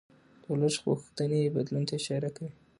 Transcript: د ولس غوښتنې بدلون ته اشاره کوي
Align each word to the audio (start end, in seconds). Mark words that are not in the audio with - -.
د 0.43 0.45
ولس 0.51 0.75
غوښتنې 0.85 1.53
بدلون 1.55 1.83
ته 1.87 1.93
اشاره 1.99 2.29
کوي 2.35 2.51